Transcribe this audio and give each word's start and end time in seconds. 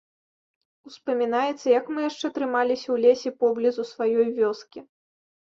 Успамінаецца, 0.91 1.67
як 1.79 1.85
мы 1.93 1.99
яшчэ 2.09 2.27
трымаліся 2.37 2.87
ў 2.87 2.97
лесе 3.05 3.29
поблізу 3.45 3.87
сваёй 3.93 4.27
вёскі. 4.41 4.79